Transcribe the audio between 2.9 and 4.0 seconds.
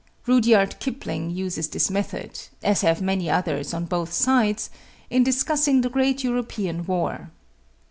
many others on